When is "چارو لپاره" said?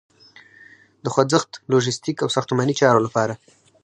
2.79-3.33